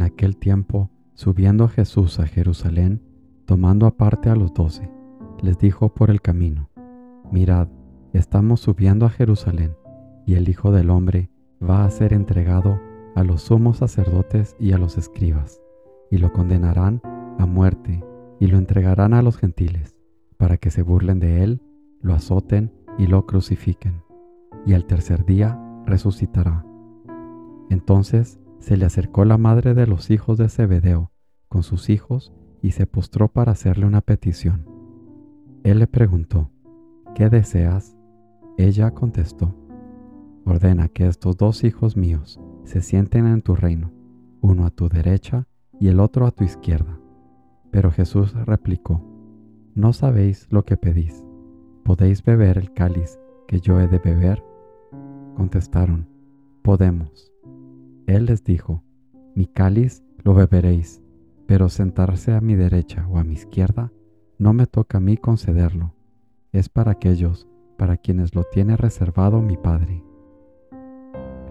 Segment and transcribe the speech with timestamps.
[0.00, 3.02] En aquel tiempo, subiendo Jesús a Jerusalén,
[3.44, 4.90] tomando aparte a los doce,
[5.42, 6.70] les dijo por el camino,
[7.30, 7.68] Mirad,
[8.14, 9.76] estamos subiendo a Jerusalén,
[10.24, 11.28] y el Hijo del Hombre
[11.62, 12.80] va a ser entregado
[13.14, 15.60] a los sumos sacerdotes y a los escribas,
[16.10, 17.02] y lo condenarán
[17.38, 18.02] a muerte
[18.38, 19.98] y lo entregarán a los gentiles,
[20.38, 21.60] para que se burlen de él,
[22.00, 24.02] lo azoten y lo crucifiquen,
[24.64, 26.64] y al tercer día resucitará.
[27.68, 31.10] Entonces se le acercó la madre de los hijos de Zebedeo
[31.48, 32.32] con sus hijos
[32.62, 34.66] y se postró para hacerle una petición.
[35.64, 36.50] Él le preguntó,
[37.14, 37.96] ¿qué deseas?
[38.56, 39.54] Ella contestó,
[40.44, 43.92] ordena que estos dos hijos míos se sienten en tu reino,
[44.42, 45.46] uno a tu derecha
[45.78, 46.98] y el otro a tu izquierda.
[47.70, 49.02] Pero Jesús replicó,
[49.74, 51.24] No sabéis lo que pedís.
[51.84, 54.44] ¿Podéis beber el cáliz que yo he de beber?
[55.36, 56.06] Contestaron,
[56.62, 57.29] Podemos.
[58.10, 58.82] Él les dijo,
[59.36, 61.00] Mi cáliz lo beberéis,
[61.46, 63.92] pero sentarse a mi derecha o a mi izquierda
[64.36, 65.94] no me toca a mí concederlo.
[66.50, 67.46] Es para aquellos
[67.78, 70.02] para quienes lo tiene reservado mi Padre.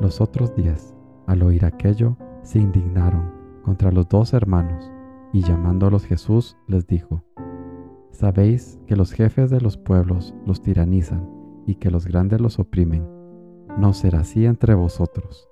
[0.00, 0.96] Los otros diez,
[1.28, 3.30] al oír aquello, se indignaron
[3.62, 4.90] contra los dos hermanos
[5.32, 7.22] y llamándolos Jesús les dijo,
[8.10, 11.30] Sabéis que los jefes de los pueblos los tiranizan
[11.68, 13.06] y que los grandes los oprimen.
[13.78, 15.47] No será así entre vosotros.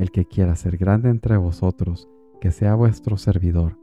[0.00, 2.08] El que quiera ser grande entre vosotros,
[2.40, 3.76] que sea vuestro servidor,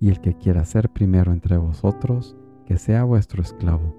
[0.00, 3.94] y el que quiera ser primero entre vosotros, que sea vuestro esclavo.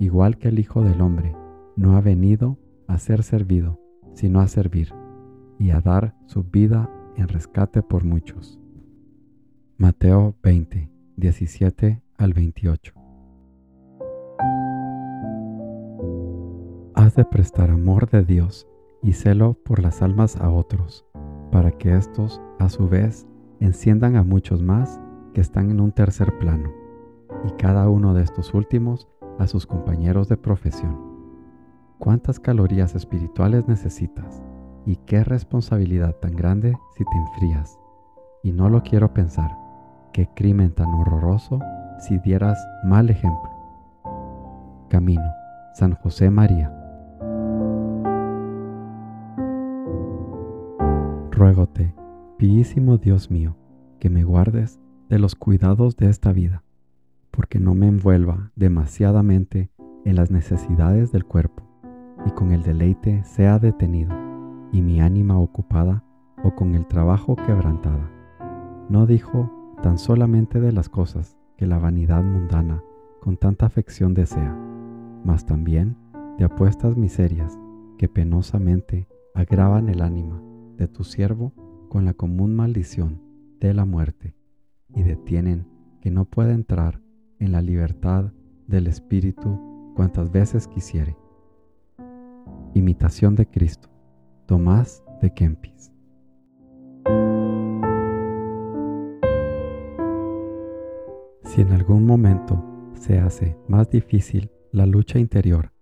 [0.00, 1.36] Igual que el Hijo del Hombre
[1.76, 3.78] no ha venido a ser servido,
[4.14, 4.94] sino a servir,
[5.58, 8.58] y a dar su vida en rescate por muchos.
[9.76, 12.94] Mateo 20, 17 al 28.
[16.94, 18.66] Has de prestar amor de Dios
[19.02, 21.04] y celo por las almas a otros,
[21.50, 23.26] para que éstos, a su vez,
[23.60, 25.00] enciendan a muchos más
[25.34, 26.70] que están en un tercer plano,
[27.44, 29.08] y cada uno de estos últimos
[29.38, 30.98] a sus compañeros de profesión.
[31.98, 34.42] ¿Cuántas calorías espirituales necesitas?
[34.86, 37.78] ¿Y qué responsabilidad tan grande si te enfrías?
[38.42, 39.62] Y no lo quiero pensar
[40.12, 41.58] Qué crimen tan horroroso
[41.98, 43.50] si dieras mal ejemplo.
[44.90, 45.32] Camino,
[45.72, 46.81] San José María.
[51.42, 51.92] Ruégote,
[52.36, 53.56] piísimo Dios mío,
[53.98, 56.62] que me guardes de los cuidados de esta vida,
[57.32, 59.68] porque no me envuelva demasiadamente
[60.04, 61.64] en las necesidades del cuerpo,
[62.24, 64.14] y con el deleite sea detenido,
[64.70, 66.04] y mi ánima ocupada
[66.44, 68.08] o con el trabajo quebrantada.
[68.88, 69.50] No dijo
[69.82, 72.84] tan solamente de las cosas que la vanidad mundana
[73.20, 74.56] con tanta afección desea,
[75.24, 75.96] mas también
[76.38, 77.58] de apuestas miserias
[77.98, 80.40] que penosamente agravan el ánima
[80.76, 81.52] de tu siervo
[81.88, 83.20] con la común maldición
[83.60, 84.34] de la muerte
[84.94, 85.66] y detienen
[86.00, 87.00] que no pueda entrar
[87.38, 88.32] en la libertad
[88.66, 91.16] del Espíritu cuantas veces quisiere.
[92.74, 93.88] Imitación de Cristo.
[94.46, 95.92] Tomás de Kempis.
[101.44, 105.72] Si en algún momento se hace más difícil la lucha interior,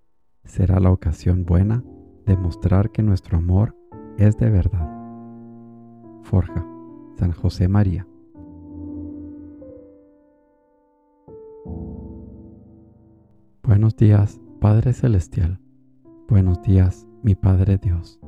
[0.44, 1.84] será la ocasión buena
[2.26, 3.76] de mostrar que nuestro amor
[4.20, 4.88] es de verdad.
[6.22, 6.66] Forja,
[7.16, 8.06] San José María.
[13.62, 15.60] Buenos días, Padre Celestial.
[16.28, 18.20] Buenos días, mi Padre Dios.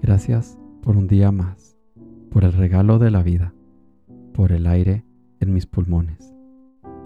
[0.00, 1.76] Gracias por un día más,
[2.30, 3.52] por el regalo de la vida,
[4.32, 5.04] por el aire
[5.40, 6.36] en mis pulmones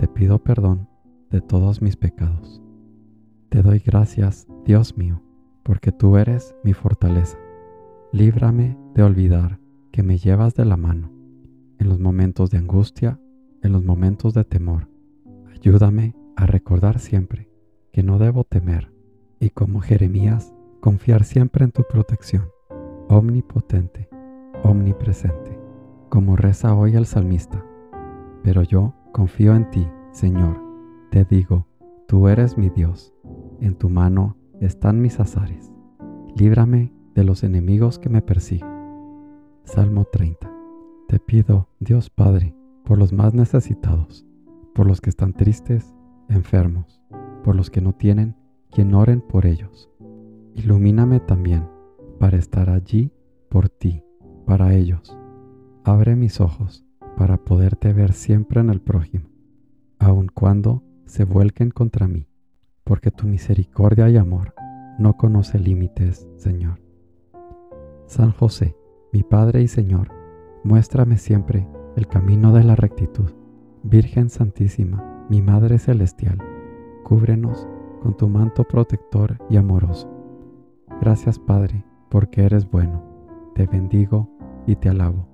[0.00, 0.88] te pido perdón
[1.28, 2.62] de todos mis pecados.
[3.50, 5.22] Te doy gracias, Dios mío,
[5.62, 7.36] porque tú eres mi fortaleza.
[8.12, 9.58] Líbrame de olvidar
[9.92, 11.10] que me llevas de la mano
[11.78, 13.18] en los momentos de angustia,
[13.62, 14.88] en los momentos de temor.
[15.52, 17.48] Ayúdame a recordar siempre
[17.92, 18.92] que no debo temer
[19.38, 22.48] y como Jeremías, confiar siempre en tu protección,
[23.08, 24.08] omnipotente,
[24.62, 25.58] omnipresente,
[26.08, 27.64] como reza hoy el salmista.
[28.42, 30.62] Pero yo Confío en ti, Señor.
[31.10, 31.66] Te digo,
[32.06, 33.12] tú eres mi Dios.
[33.60, 35.72] En tu mano están mis azares.
[36.36, 38.68] Líbrame de los enemigos que me persiguen.
[39.64, 40.50] Salmo 30.
[41.08, 42.54] Te pido, Dios Padre,
[42.84, 44.26] por los más necesitados,
[44.74, 45.94] por los que están tristes,
[46.28, 47.00] enfermos,
[47.44, 48.36] por los que no tienen
[48.70, 49.90] quien oren por ellos.
[50.54, 51.68] Ilumíname también
[52.18, 53.12] para estar allí
[53.48, 54.02] por ti,
[54.46, 55.16] para ellos.
[55.84, 56.84] Abre mis ojos
[57.16, 59.28] para poderte ver siempre en el prójimo,
[59.98, 62.28] aun cuando se vuelquen contra mí,
[62.84, 64.54] porque tu misericordia y amor
[64.98, 66.89] no conoce límites, Señor.
[68.10, 68.76] San José,
[69.12, 70.08] mi Padre y Señor,
[70.64, 73.30] muéstrame siempre el camino de la rectitud.
[73.84, 76.38] Virgen Santísima, mi Madre Celestial,
[77.04, 77.68] cúbrenos
[78.02, 80.10] con tu manto protector y amoroso.
[81.00, 83.00] Gracias Padre, porque eres bueno.
[83.54, 84.28] Te bendigo
[84.66, 85.28] y te alabo.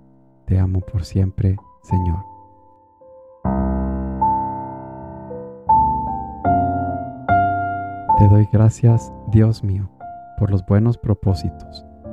[0.44, 2.18] Te amo por siempre, Señor.
[8.18, 9.88] Te doy gracias, Dios mío,
[10.38, 11.86] por los buenos propósitos,